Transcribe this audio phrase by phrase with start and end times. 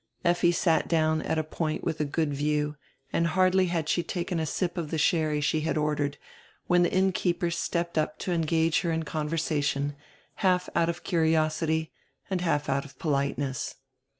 [0.25, 2.75] Effi sat down at a point with a good view
[3.13, 6.17] and hardly had she taken a sip of die sherry she had ordered
[6.65, 9.95] when die inn keeper stepped up to engage her in conversation,
[10.37, 11.91] half out of curiosity
[12.31, 13.75] and half out of politeness.